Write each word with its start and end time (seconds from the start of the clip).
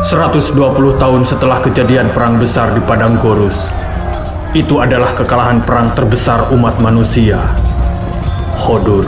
120 0.00 0.96
tahun 0.96 1.22
setelah 1.28 1.60
kejadian 1.60 2.08
perang 2.16 2.40
besar 2.40 2.72
di 2.72 2.80
Padang 2.80 3.20
Gorus, 3.20 3.68
itu 4.56 4.80
adalah 4.80 5.12
kekalahan 5.12 5.60
perang 5.60 5.92
terbesar 5.92 6.48
umat 6.56 6.80
manusia. 6.80 7.36
Hodur, 8.56 9.04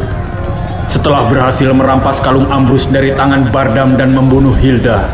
setelah 0.92 1.24
berhasil 1.32 1.72
merampas 1.72 2.20
kalung 2.20 2.44
Ambrus 2.52 2.84
dari 2.92 3.08
tangan 3.16 3.48
Bardam 3.48 3.96
dan 3.96 4.12
membunuh 4.12 4.52
Hilda, 4.52 5.08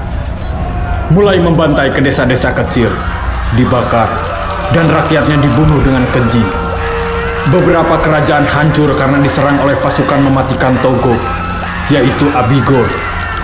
mulai 1.14 1.38
membantai 1.38 1.94
ke 1.94 2.02
desa-desa 2.02 2.50
kecil, 2.58 2.90
dibakar, 3.54 4.10
dan 4.74 4.90
rakyatnya 4.90 5.38
dibunuh 5.38 5.78
dengan 5.86 6.02
keji. 6.10 6.42
Beberapa 7.54 8.02
kerajaan 8.02 8.50
hancur 8.50 8.90
karena 8.98 9.22
diserang 9.22 9.62
oleh 9.62 9.78
pasukan 9.78 10.26
mematikan 10.26 10.74
Togo, 10.82 11.14
yaitu 11.86 12.26
Abigor, 12.34 12.90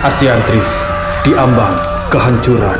Asiantris, 0.03 0.83
Diambang, 1.23 1.94
kehancuran. 2.15 2.79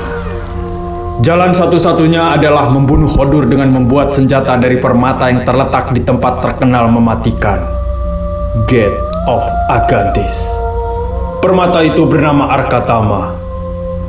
Jalan 1.19 1.51
satu-satunya 1.51 2.39
adalah 2.39 2.71
membunuh 2.71 3.07
Hodur 3.11 3.43
dengan 3.51 3.67
membuat 3.67 4.15
senjata 4.15 4.55
dari 4.55 4.79
permata 4.79 5.27
yang 5.27 5.43
terletak 5.43 5.91
di 5.91 5.99
tempat 5.99 6.39
terkenal 6.39 6.87
mematikan. 6.87 7.59
Gate 8.71 8.95
of 9.27 9.43
Agantis. 9.67 10.39
Permata 11.43 11.83
itu 11.83 12.07
bernama 12.07 12.47
Arkatama. 12.47 13.35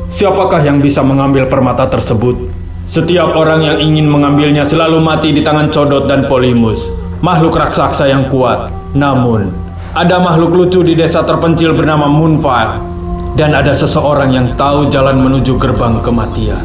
Siapakah 0.07 0.63
yang 0.63 0.79
bisa 0.79 1.03
mengambil 1.03 1.51
permata 1.51 1.91
tersebut? 1.91 2.39
Setiap 2.87 3.35
orang 3.35 3.67
yang 3.67 3.79
ingin 3.83 4.07
mengambilnya 4.07 4.63
selalu 4.63 5.03
mati 5.03 5.35
di 5.35 5.43
tangan 5.43 5.75
Codot 5.75 6.07
dan 6.07 6.31
Polimus, 6.31 6.87
makhluk 7.19 7.59
raksasa 7.59 8.07
yang 8.07 8.31
kuat. 8.31 8.71
Namun, 8.95 9.51
ada 9.91 10.23
makhluk 10.23 10.55
lucu 10.55 10.87
di 10.87 10.95
desa 10.95 11.27
terpencil 11.27 11.75
bernama 11.75 12.07
Moonfire 12.07 12.96
dan 13.37 13.53
ada 13.53 13.77
seseorang 13.77 14.33
yang 14.33 14.57
tahu 14.57 14.89
jalan 14.89 15.21
menuju 15.21 15.61
gerbang 15.61 16.01
kematian. 16.01 16.57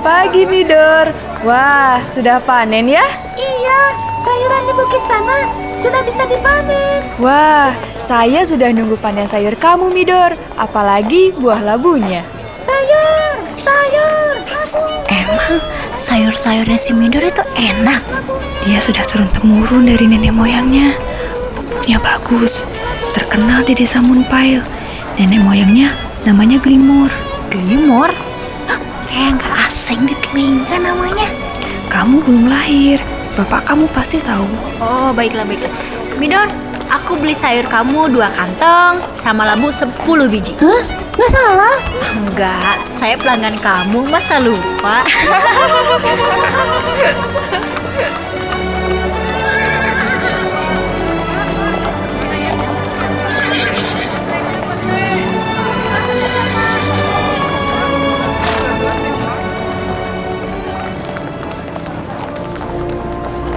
Pagi 0.00 0.48
Midor, 0.48 1.12
wah 1.44 2.00
sudah 2.08 2.40
panen 2.40 2.88
ya? 2.88 3.04
Iya, 3.36 3.80
sayuran 4.24 4.62
di 4.64 4.72
bukit 4.72 5.02
sana 5.04 5.38
sudah 5.82 6.00
bisa 6.06 6.22
dipanen. 6.24 7.04
Wah, 7.20 7.74
saya 8.00 8.46
sudah 8.46 8.72
nunggu 8.72 8.96
panen 8.96 9.28
sayur 9.28 9.58
kamu 9.58 9.92
Midor, 9.92 10.38
apalagi 10.56 11.36
buah 11.36 11.60
labunya. 11.60 12.24
Sayur, 12.64 13.36
sayur. 13.60 14.34
Emang 15.10 15.79
sayur-sayurnya 16.00 16.80
si 16.80 16.96
Midor 16.96 17.20
itu 17.28 17.44
enak. 17.60 18.00
Dia 18.64 18.80
sudah 18.80 19.04
turun 19.04 19.28
temurun 19.28 19.84
dari 19.84 20.08
nenek 20.08 20.32
moyangnya. 20.32 20.96
Pupuknya 21.52 22.00
bagus, 22.00 22.64
terkenal 23.12 23.60
di 23.62 23.76
desa 23.76 24.00
Munpail. 24.00 24.64
Nenek 25.20 25.44
moyangnya 25.44 25.92
namanya 26.24 26.56
Glimor. 26.56 27.12
Glimor? 27.52 28.10
Hah, 28.66 28.80
kayak 29.04 29.36
nggak 29.36 29.54
asing 29.68 30.08
di 30.08 30.16
telinga 30.24 30.76
namanya. 30.80 31.28
Kamu 31.92 32.24
belum 32.24 32.48
lahir, 32.48 33.02
bapak 33.36 33.68
kamu 33.68 33.84
pasti 33.92 34.22
tahu. 34.24 34.48
Oh, 34.80 35.12
baiklah, 35.12 35.44
baiklah. 35.44 35.72
Midor, 36.16 36.48
aku 36.88 37.20
beli 37.20 37.36
sayur 37.36 37.68
kamu 37.68 38.08
dua 38.08 38.32
kantong 38.32 39.04
sama 39.12 39.44
labu 39.44 39.68
sepuluh 39.68 40.30
biji. 40.30 40.56
Hah? 40.62 40.99
Nggak 41.10 41.32
salah? 41.34 41.76
Enggak, 42.14 42.76
saya 42.94 43.14
pelanggan 43.18 43.56
kamu, 43.58 44.06
masa 44.06 44.38
lupa? 44.38 45.02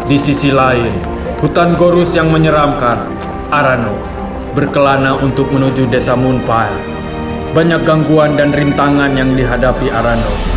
Di 0.04 0.20
sisi 0.20 0.54
lain, 0.54 0.94
hutan 1.42 1.74
Gorus 1.74 2.14
yang 2.14 2.30
menyeramkan, 2.30 3.08
Arano, 3.50 3.98
berkelana 4.54 5.18
untuk 5.18 5.50
menuju 5.50 5.90
desa 5.90 6.14
Moonpile. 6.14 7.03
Banyak 7.54 7.86
gangguan 7.86 8.34
dan 8.34 8.50
rintangan 8.50 9.14
yang 9.14 9.38
dihadapi 9.38 9.86
Arano. 9.94 10.53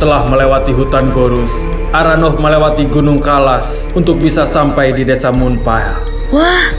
Setelah 0.00 0.24
melewati 0.24 0.72
hutan 0.72 1.12
Gorus, 1.12 1.52
Aranov 1.92 2.40
melewati 2.40 2.88
Gunung 2.88 3.20
Kalas 3.20 3.84
untuk 3.92 4.16
bisa 4.16 4.48
sampai 4.48 4.96
di 4.96 5.04
desa 5.04 5.28
Moonpile. 5.28 5.92
Wah, 6.32 6.72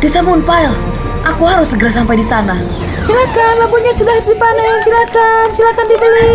desa 0.00 0.24
Moonpile. 0.24 0.72
Aku 1.20 1.44
harus 1.44 1.68
segera 1.68 1.92
sampai 1.92 2.16
di 2.16 2.24
sana. 2.24 2.56
Silakan, 3.04 3.54
labunya 3.60 3.92
sudah 3.92 4.16
dipanen. 4.24 4.76
Silakan, 4.88 5.44
silakan 5.52 5.84
dibeli. 5.84 6.32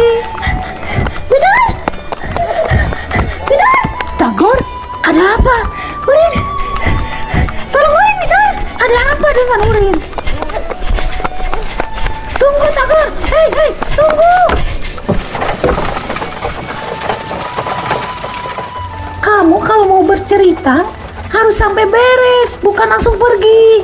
Kamu 19.48 19.64
kalau 19.64 19.88
mau 19.88 20.04
bercerita 20.04 20.84
harus 21.32 21.56
sampai 21.56 21.88
beres, 21.88 22.60
bukan 22.60 22.84
langsung 22.84 23.16
pergi. 23.16 23.80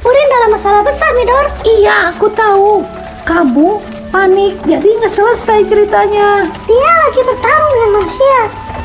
Urin 0.00 0.28
dalam 0.32 0.56
masalah 0.56 0.80
besar, 0.80 1.12
Midor. 1.12 1.52
Iya, 1.68 2.16
aku 2.16 2.32
tahu. 2.32 2.80
Kamu 3.28 3.76
panik, 4.08 4.56
jadi 4.64 4.88
nggak 4.88 5.12
selesai 5.12 5.68
ceritanya. 5.68 6.48
Dia 6.64 6.92
lagi 7.04 7.20
bertarung 7.28 7.72
dengan 7.76 7.90
manusia. 8.00 8.38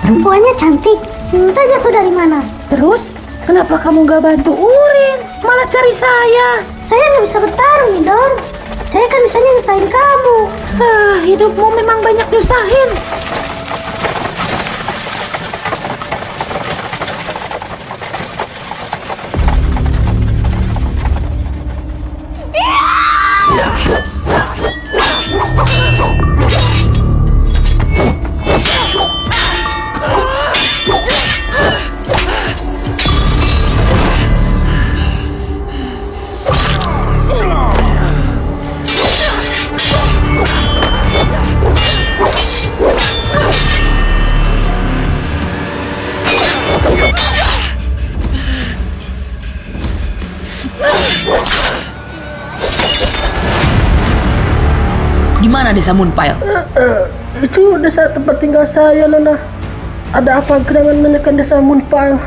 Perempuannya 0.04 0.54
cantik. 0.60 1.00
Entah 1.32 1.64
jatuh 1.64 1.96
dari 1.96 2.12
mana. 2.12 2.44
Terus, 2.68 3.08
kenapa 3.48 3.80
kamu 3.80 4.04
nggak 4.04 4.20
bantu 4.20 4.52
Urin? 4.52 5.24
Malah 5.48 5.68
cari 5.72 5.96
saya. 5.96 6.60
Saya 6.84 7.08
nggak 7.08 7.24
bisa 7.24 7.40
bertarung, 7.40 8.04
Midor. 8.04 8.32
Saya 8.92 9.08
kan 9.08 9.24
bisanya 9.24 9.52
nyusahin 9.56 9.88
kamu. 9.88 10.38
Ah, 10.76 11.24
hidupmu 11.24 11.72
memang 11.72 12.04
banyak 12.04 12.28
nyusahin. 12.36 12.92
Di 55.88 55.96
mana 55.96 56.04
desa 56.04 56.04
Moonpile? 56.04 56.38
Itu 57.40 57.64
desa 57.80 58.12
tempat 58.12 58.44
tinggal 58.44 58.68
saya, 58.68 59.08
Nona. 59.08 59.40
Ada 60.12 60.44
apa 60.44 60.60
gerangan 60.68 61.00
menekan 61.00 61.40
desa 61.40 61.64
Moonpile? 61.64 62.20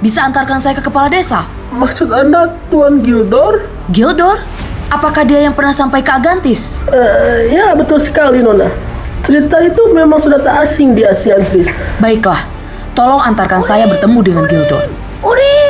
Bisa 0.00 0.24
antarkan 0.24 0.56
saya 0.56 0.72
ke 0.72 0.80
kepala 0.80 1.12
desa? 1.12 1.44
Maksud 1.76 2.08
Anda 2.08 2.56
Tuan 2.72 3.04
Gildor? 3.04 3.68
Gildor? 3.92 4.40
Apakah 4.88 5.28
dia 5.28 5.44
yang 5.44 5.52
pernah 5.52 5.76
sampai 5.76 6.00
ke 6.00 6.08
Agantis? 6.08 6.80
Eh, 6.88 7.52
ya, 7.52 7.76
betul 7.76 8.00
sekali, 8.00 8.40
Nona. 8.40 8.72
Cerita 9.20 9.60
itu 9.60 9.92
memang 9.92 10.16
sudah 10.16 10.40
tak 10.40 10.64
asing 10.64 10.96
di 10.96 11.04
Asiantris. 11.04 11.68
Baiklah, 12.00 12.48
tolong 12.96 13.20
antarkan 13.20 13.60
saya 13.60 13.84
bertemu 13.92 14.18
dengan 14.24 14.44
Gildor. 14.48 14.88
Iya! 15.20 15.61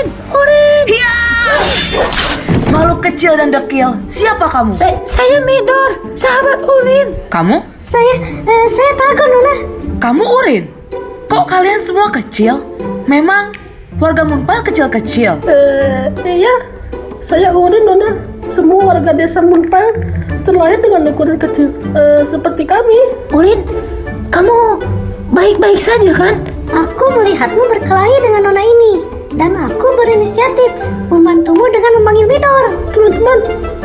Makhluk 2.82 3.14
kecil 3.14 3.38
dan 3.38 3.54
dekil, 3.54 3.94
siapa 4.10 4.42
kamu? 4.50 4.74
Sa- 4.74 5.06
saya 5.06 5.38
Midor, 5.46 6.02
sahabat 6.18 6.66
Urin. 6.66 7.14
Kamu? 7.30 7.62
Saya, 7.78 8.14
eh, 8.42 8.66
saya 8.74 8.90
Tago 8.98 9.22
Nona. 9.22 9.54
Kamu 10.02 10.24
Urin? 10.26 10.66
Kok 11.30 11.46
kalian 11.46 11.78
semua 11.78 12.10
kecil? 12.10 12.58
Memang 13.06 13.54
warga 14.02 14.26
Munpal 14.26 14.66
kecil-kecil. 14.66 15.46
Eh, 15.46 16.10
iya, 16.26 16.50
saya 17.22 17.54
Urin, 17.54 17.86
Nona. 17.86 18.18
Semua 18.50 18.82
warga 18.82 19.14
desa 19.14 19.38
Moonpile 19.38 20.02
terlahir 20.42 20.82
dengan 20.82 21.06
ukuran 21.06 21.38
kecil, 21.38 21.70
eh, 21.94 22.26
seperti 22.26 22.66
kami. 22.66 22.98
Urin, 23.30 23.62
kamu 24.34 24.82
baik-baik 25.30 25.78
saja 25.78 26.10
kan? 26.10 26.34
Aku 26.74 27.14
melihatmu 27.14 27.62
berkelahi 27.62 28.16
dengan 28.26 28.50
Nona 28.50 28.62
ini. 28.66 29.22
Dan 29.32 29.56
aku 29.56 29.86
berinisiatif 29.96 30.76
membantumu 31.08 31.64
dengan 31.72 32.01
Midor. 32.32 32.64
Teman-teman, 32.96 33.38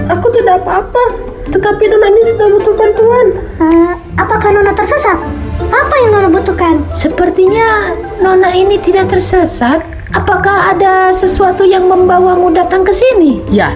aku 0.08 0.32
tidak 0.32 0.64
apa-apa. 0.64 1.04
Tetapi 1.52 1.84
Nona 1.92 2.08
ini 2.08 2.22
sedang 2.32 2.56
butuh 2.56 2.76
bantuan. 2.80 3.28
Eh, 3.60 3.92
apakah 4.16 4.56
Nona 4.56 4.72
tersesat? 4.72 5.20
Apa 5.68 5.94
yang 6.00 6.16
Nona 6.16 6.30
butuhkan? 6.32 6.80
Sepertinya 6.96 7.92
Nona 8.24 8.56
ini 8.56 8.80
tidak 8.80 9.12
tersesat. 9.12 9.84
Apakah 10.16 10.72
ada 10.72 11.12
sesuatu 11.12 11.68
yang 11.68 11.92
membawamu 11.92 12.56
datang 12.56 12.88
ke 12.88 12.96
sini? 12.96 13.44
Ya, 13.52 13.76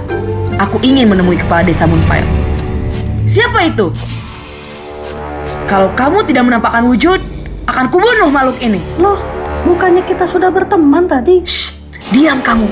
aku 0.56 0.80
ingin 0.80 1.12
menemui 1.12 1.36
kepala 1.36 1.68
desa 1.68 1.84
Munpile. 1.84 2.24
Siapa 3.28 3.68
itu? 3.68 3.92
Kalau 5.68 5.92
kamu 5.92 6.24
tidak 6.24 6.48
menampakkan 6.48 6.88
wujud, 6.88 7.20
akan 7.68 7.92
kubunuh 7.92 8.32
makhluk 8.32 8.56
ini. 8.64 8.80
Loh, 8.96 9.20
bukannya 9.68 10.08
kita 10.08 10.24
sudah 10.24 10.48
berteman 10.48 11.12
tadi? 11.12 11.44
Shh, 11.44 11.76
diam 12.16 12.40
kamu. 12.40 12.72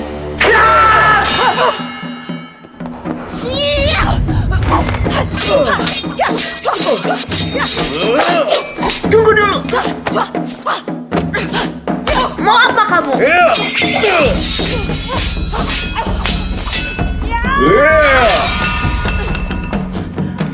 Tunggu 9.10 9.32
dulu. 9.34 9.60
Mau 12.40 12.56
apa 12.56 12.84
kamu? 12.88 13.12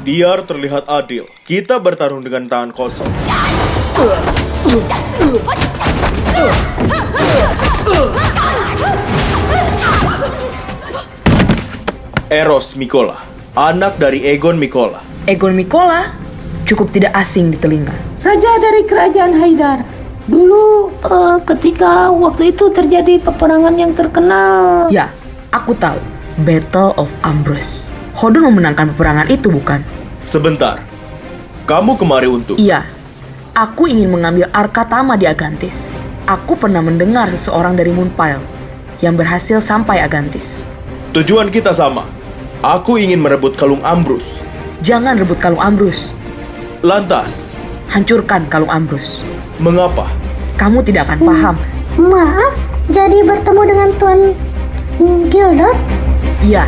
Biar 0.05 0.45
terlihat 0.45 0.85
adil, 0.85 1.25
kita 1.49 1.81
bertarung 1.81 2.21
dengan 2.21 2.45
tangan 2.45 2.69
kosong. 2.69 3.09
Eros 12.29 12.77
Mikola, 12.77 13.17
anak 13.55 13.95
dari 13.95 14.19
Egon 14.27 14.59
Mikola. 14.59 14.99
Egon 15.31 15.55
Mikola 15.55 16.11
cukup 16.67 16.91
tidak 16.91 17.15
asing 17.15 17.55
di 17.55 17.57
telinga. 17.57 17.95
Raja 18.19 18.51
dari 18.59 18.83
kerajaan 18.83 19.31
Haidar. 19.31 19.79
Dulu 20.27 20.91
eh, 20.91 21.37
ketika 21.47 22.11
waktu 22.11 22.51
itu 22.51 22.67
terjadi 22.75 23.23
peperangan 23.23 23.71
yang 23.79 23.95
terkenal. 23.95 24.91
Ya, 24.91 25.07
aku 25.55 25.71
tahu. 25.79 25.97
Battle 26.43 26.91
of 26.99 27.07
Ambrose. 27.23 27.95
Hodor 28.19 28.51
memenangkan 28.51 28.91
peperangan 28.91 29.31
itu, 29.31 29.47
bukan? 29.47 29.79
Sebentar, 30.19 30.83
kamu 31.63 31.95
kemari 31.95 32.27
untuk... 32.27 32.59
Iya, 32.59 32.83
aku 33.55 33.87
ingin 33.87 34.11
mengambil 34.11 34.51
Arkatama 34.51 35.15
di 35.15 35.31
Agantis. 35.31 35.95
Aku 36.27 36.59
pernah 36.59 36.83
mendengar 36.83 37.31
seseorang 37.31 37.79
dari 37.79 37.95
Moonpile 37.95 38.43
yang 38.99 39.15
berhasil 39.15 39.63
sampai 39.63 40.03
Agantis. 40.03 40.67
Tujuan 41.15 41.47
kita 41.47 41.71
sama. 41.71 42.14
Aku 42.65 42.97
ingin 42.97 43.21
merebut 43.21 43.53
kalung 43.53 43.77
Ambrus. 43.85 44.41
Jangan 44.81 45.21
rebut 45.21 45.37
kalung 45.37 45.61
Ambrus. 45.61 46.09
Lantas, 46.81 47.53
Hancurkan 47.93 48.49
kalung 48.49 48.73
Ambrus. 48.73 49.21
mengapa? 49.61 50.09
Kamu 50.57 50.81
tidak 50.81 51.05
akan 51.05 51.29
paham. 51.29 51.55
Maaf, 52.01 52.57
jadi 52.89 53.21
bertemu 53.21 53.61
dengan 53.69 53.89
Tuan 54.01 54.19
Gildor? 55.29 55.77
Iya, 56.41 56.65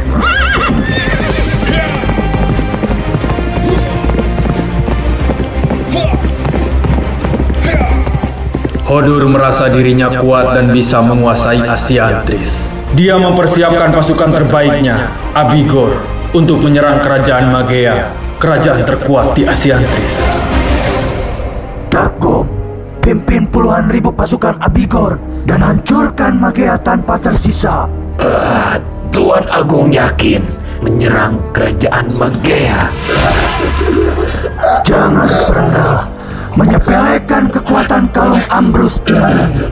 Hodur 8.85 9.25
merasa 9.33 9.65
dirinya 9.73 10.13
kuat 10.21 10.61
dan 10.61 10.69
bisa 10.69 11.01
menguasai 11.01 11.65
Asiantris. 11.65 12.76
Dia 12.95 13.19
mempersiapkan 13.19 13.91
pasukan 13.91 14.31
terbaiknya, 14.31 15.11
Abigor, 15.35 15.99
untuk 16.31 16.63
menyerang 16.63 17.03
kerajaan 17.03 17.51
Magea, 17.51 18.07
kerajaan 18.39 18.87
terkuat 18.87 19.35
di 19.35 19.43
Asiantris. 19.43 20.23
Darko, 21.91 22.47
pimpin 23.03 23.43
puluhan 23.49 23.91
ribu 23.91 24.15
pasukan 24.15 24.55
Abigor 24.63 25.19
dan 25.43 25.67
hancurkan 25.67 26.39
Magea 26.39 26.79
tanpa 26.79 27.19
tersisa. 27.19 27.91
Tuan 29.11 29.43
Agung 29.51 29.91
yakin 29.91 30.45
menyerang 30.79 31.41
kerajaan 31.51 32.07
Magea. 32.15 32.87
Jangan 34.87 35.29
pernah 35.49 36.07
menyepelekan 36.55 37.51
kekuatan 37.51 38.07
kalung 38.15 38.45
Ambrus 38.47 39.01
ini. 39.09 39.67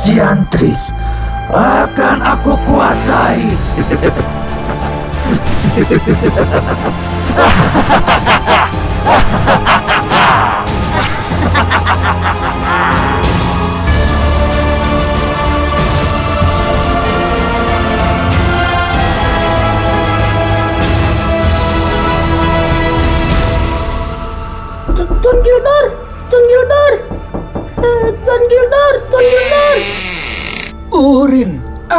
Asiantris 0.00 0.96
akan 1.52 2.24
aku 2.24 2.56
kuasai. 2.64 3.44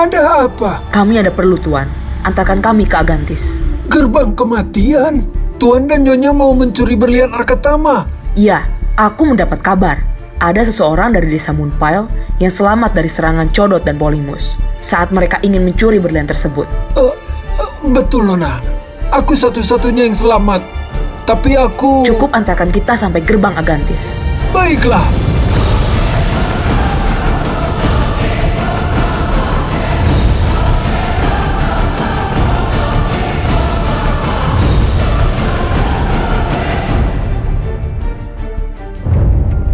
ada 0.01 0.50
apa? 0.50 0.81
kami 0.89 1.22
ada 1.22 1.29
perlu, 1.29 1.58
Tuan. 1.62 1.86
Antarkan 2.25 2.62
kami 2.62 2.89
ke 2.89 2.98
Agantis. 2.98 3.62
Gerbang 3.86 4.34
kematian? 4.34 5.25
Tuan 5.62 5.86
dan 5.86 6.01
Nyonya 6.01 6.34
mau 6.34 6.58
mencuri 6.58 6.98
berlian 6.98 7.29
Arkatama. 7.29 8.10
Iya, 8.34 8.65
aku 8.98 9.29
mendapat 9.29 9.62
kabar. 9.62 10.01
Ada 10.41 10.65
seseorang 10.65 11.13
dari 11.13 11.29
desa 11.29 11.53
Moonpile 11.53 12.10
yang 12.41 12.50
selamat 12.50 12.98
dari 12.98 13.10
serangan 13.13 13.53
Codot 13.53 13.86
dan 13.86 14.01
Polimus 14.01 14.58
saat 14.81 15.13
mereka 15.13 15.38
ingin 15.46 15.62
mencuri 15.62 16.01
berlian 16.01 16.25
tersebut. 16.25 16.65
Eh, 16.98 17.13
eh, 17.62 17.72
betul, 17.93 18.25
Nona. 18.25 18.58
Aku 19.13 19.38
satu-satunya 19.38 20.10
yang 20.10 20.17
selamat. 20.17 20.65
Tapi 21.29 21.53
aku... 21.53 22.10
Cukup 22.10 22.34
antarkan 22.34 22.74
kita 22.74 22.98
sampai 22.98 23.22
gerbang 23.22 23.53
Agantis. 23.53 24.17
Baiklah. 24.50 25.05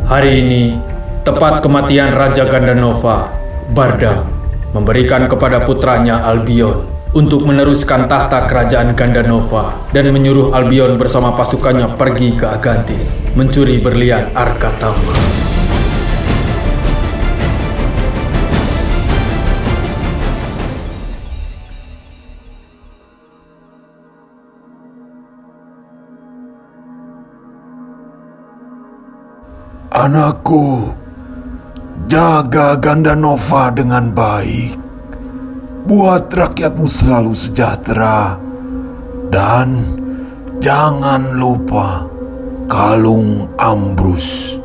Hari 0.08 0.40
ini, 0.40 0.80
tepat 1.28 1.60
kematian 1.60 2.16
Raja 2.16 2.48
Gandanova, 2.48 3.28
Bardam 3.76 4.24
memberikan 4.72 5.28
kepada 5.28 5.68
putranya 5.68 6.24
Albion 6.24 6.88
untuk 7.12 7.44
meneruskan 7.44 8.08
tahta 8.08 8.48
kerajaan 8.48 8.96
Gandanova 8.96 9.76
dan 9.92 10.08
menyuruh 10.16 10.56
Albion 10.56 10.96
bersama 10.96 11.36
pasukannya 11.36 12.00
pergi 12.00 12.40
ke 12.40 12.48
Agantis 12.48 13.20
mencuri 13.36 13.84
berlian 13.84 14.32
Arkatama. 14.32 15.47
Anakku, 29.88 30.91
jaga 32.12 32.75
Gandanova 32.75 33.72
dengan 33.72 34.12
baik. 34.12 34.75
Buat 35.88 36.27
rakyatmu 36.27 36.91
selalu 36.91 37.32
sejahtera. 37.32 38.36
Dan 39.32 39.88
jangan 40.60 41.39
lupa 41.39 42.03
kalung 42.67 43.48
ambrus. 43.56 44.60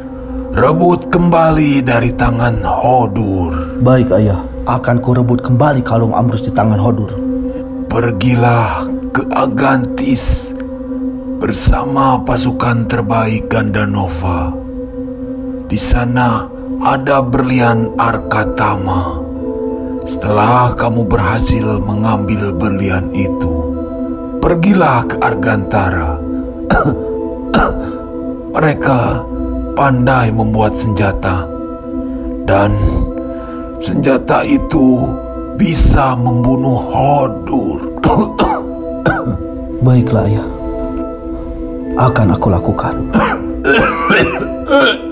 Rebut 0.58 1.06
kembali 1.06 1.86
dari 1.86 2.10
tangan 2.18 2.58
Hodur. 2.66 3.78
Baik 3.78 4.10
ayah, 4.18 4.42
akan 4.66 4.98
kurebut 4.98 5.38
kembali 5.38 5.86
kalung 5.86 6.18
ambrus 6.18 6.42
di 6.42 6.50
tangan 6.50 6.82
Hodur. 6.82 7.14
Pergilah 7.86 8.90
ke 9.14 9.22
Agantis 9.30 10.50
bersama 11.38 12.18
pasukan 12.26 12.90
terbaik 12.90 13.46
Gandanova. 13.46 14.61
Di 15.72 15.80
sana 15.80 16.44
ada 16.84 17.24
berlian 17.24 17.96
Arkatama. 17.96 19.24
Setelah 20.04 20.76
kamu 20.76 21.08
berhasil 21.08 21.80
mengambil 21.80 22.52
berlian 22.52 23.08
itu, 23.16 23.72
pergilah 24.44 25.08
ke 25.08 25.16
Argantara. 25.24 26.20
Mereka 28.52 29.24
pandai 29.72 30.28
membuat 30.28 30.76
senjata, 30.76 31.48
dan 32.44 32.76
senjata 33.80 34.44
itu 34.44 35.08
bisa 35.56 36.12
membunuh 36.20 36.76
Hodur. 36.76 37.80
Baiklah 39.88 40.28
ayah, 40.28 40.48
akan 41.96 42.36
aku 42.36 42.46
lakukan. 42.52 42.94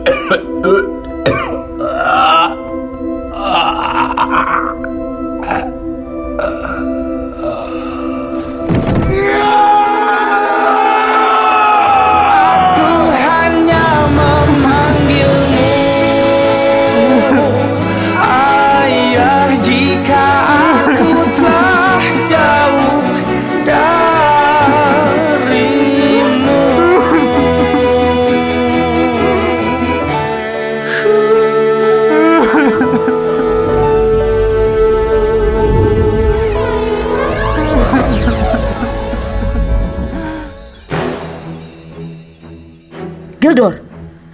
Gildor, 43.50 43.82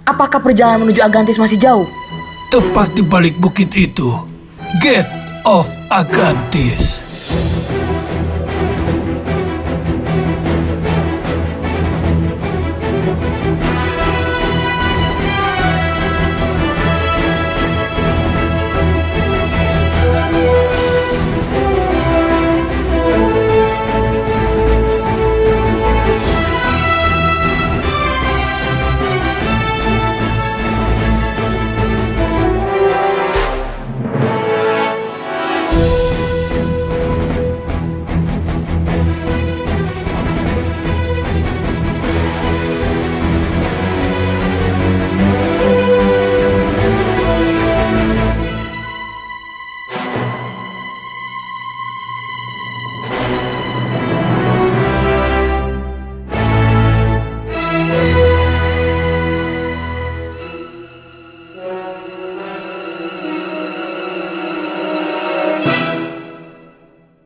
apakah 0.05 0.37
perjalanan 0.37 0.85
menuju 0.85 1.01
Agantis 1.01 1.41
masih 1.41 1.57
jauh? 1.57 1.89
Tepat 2.53 2.93
di 2.93 3.01
balik 3.01 3.33
bukit 3.41 3.73
itu, 3.73 4.13
Gate 4.77 5.09
of 5.41 5.65
Agantis. 5.89 6.96